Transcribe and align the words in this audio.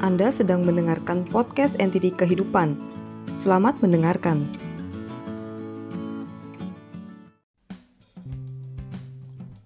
Anda 0.00 0.32
sedang 0.32 0.64
mendengarkan 0.64 1.28
podcast 1.28 1.76
NTD 1.76 2.16
Kehidupan. 2.16 2.72
Selamat 3.36 3.84
mendengarkan. 3.84 4.48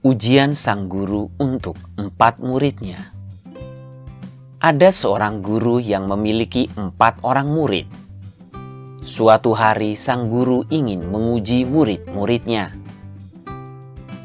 Ujian 0.02 0.58
sang 0.58 0.90
guru 0.90 1.30
untuk 1.38 1.78
empat 1.94 2.42
muridnya. 2.42 3.14
Ada 4.58 4.90
seorang 4.90 5.38
guru 5.38 5.78
yang 5.78 6.10
memiliki 6.10 6.66
empat 6.74 7.22
orang 7.22 7.54
murid. 7.54 7.86
Suatu 9.06 9.54
hari, 9.54 9.94
sang 9.94 10.26
guru 10.26 10.66
ingin 10.66 11.14
menguji 11.14 11.62
murid-muridnya. 11.62 12.74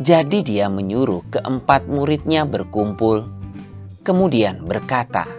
Jadi, 0.02 0.42
dia 0.42 0.74
menyuruh 0.74 1.22
keempat 1.30 1.86
muridnya 1.86 2.50
berkumpul, 2.50 3.30
kemudian 4.02 4.66
berkata, 4.66 5.39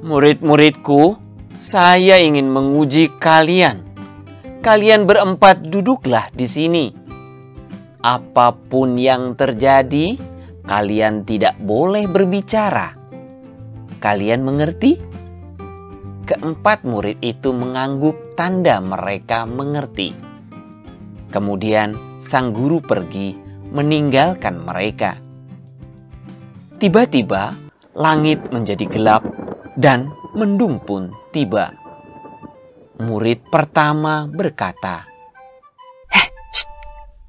"Murid-muridku, 0.00 1.16
saya 1.56 2.16
ingin 2.20 2.48
menguji 2.48 3.12
kalian. 3.20 3.84
Kalian 4.60 5.04
berempat 5.08 5.64
duduklah 5.64 6.28
di 6.32 6.48
sini." 6.48 7.00
apa 8.00 8.56
pun 8.56 8.96
yang 8.96 9.36
terjadi, 9.36 10.16
kalian 10.64 11.28
tidak 11.28 11.56
boleh 11.60 12.08
berbicara. 12.08 12.96
Kalian 14.00 14.40
mengerti? 14.44 14.96
Keempat 16.24 16.86
murid 16.86 17.20
itu 17.20 17.52
mengangguk 17.52 18.16
tanda 18.38 18.80
mereka 18.80 19.44
mengerti. 19.44 20.16
Kemudian 21.28 21.94
sang 22.22 22.56
guru 22.56 22.80
pergi 22.80 23.36
meninggalkan 23.70 24.62
mereka. 24.64 25.18
Tiba-tiba 26.80 27.52
langit 27.92 28.40
menjadi 28.48 28.86
gelap 28.88 29.22
dan 29.80 30.12
mendung 30.36 30.76
pun 30.84 31.08
tiba. 31.32 31.72
Murid 33.00 33.48
pertama 33.48 34.28
berkata, 34.28 35.08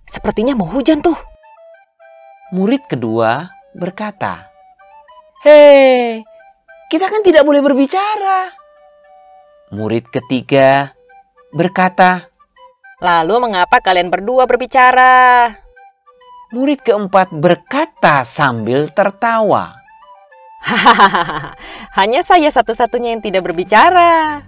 Sepertinya 0.03 0.59
mau 0.59 0.67
hujan 0.67 0.99
tuh. 0.99 1.15
Murid 2.51 2.83
kedua 2.91 3.47
berkata, 3.71 4.51
Hei, 5.39 6.19
kita 6.91 7.07
kan 7.07 7.23
tidak 7.23 7.47
boleh 7.47 7.63
berbicara. 7.63 8.51
Murid 9.71 10.11
ketiga 10.11 10.91
berkata, 11.55 12.27
Lalu 12.99 13.49
mengapa 13.49 13.79
kalian 13.79 14.11
berdua 14.11 14.43
berbicara? 14.43 15.47
Murid 16.51 16.83
keempat 16.83 17.31
berkata 17.31 18.27
sambil 18.27 18.91
tertawa. 18.91 19.80
Hahaha, 20.61 21.57
hanya 21.99 22.21
saya 22.21 22.53
satu-satunya 22.53 23.17
yang 23.17 23.23
tidak 23.25 23.49
berbicara. 23.49 24.45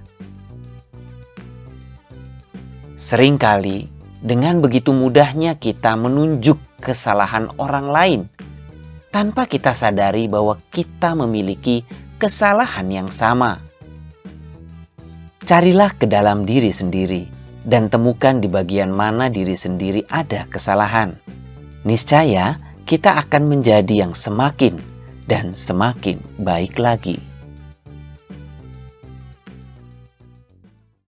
Seringkali 2.94 3.90
dengan 4.22 4.62
begitu 4.62 4.94
mudahnya 4.94 5.58
kita 5.58 5.98
menunjuk 5.98 6.56
kesalahan 6.80 7.50
orang 7.58 7.88
lain 7.90 8.22
tanpa 9.10 9.50
kita 9.50 9.74
sadari 9.74 10.30
bahwa 10.30 10.56
kita 10.70 11.18
memiliki 11.18 11.84
kesalahan 12.22 12.88
yang 12.88 13.10
sama. 13.10 13.60
Carilah 15.44 15.92
ke 15.98 16.08
dalam 16.08 16.48
diri 16.48 16.72
sendiri 16.72 17.28
dan 17.68 17.92
temukan 17.92 18.40
di 18.40 18.48
bagian 18.48 18.94
mana 18.94 19.28
diri 19.28 19.58
sendiri 19.58 20.08
ada 20.08 20.48
kesalahan. 20.48 21.18
Niscaya 21.84 22.56
kita 22.88 23.20
akan 23.20 23.52
menjadi 23.52 24.08
yang 24.08 24.16
semakin 24.16 24.93
dan 25.28 25.56
semakin 25.56 26.20
baik 26.42 26.80
lagi. 26.80 27.33